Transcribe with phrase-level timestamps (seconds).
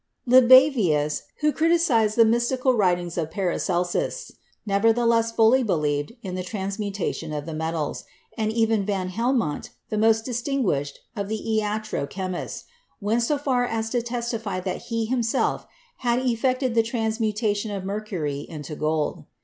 [0.25, 4.31] THE LATER ALCHEMISTS 45 Libavius, who criticized the mystical writings of the Paracelsists,
[4.65, 8.03] nevertheless fully believed in the transmuta tion of the metals,
[8.35, 12.63] and even van Helmont, the most dis tinguished of the iatro chemists,
[12.99, 15.67] went so far as to testify that he himself
[15.97, 19.25] had effected the transmutation of mercury into gold.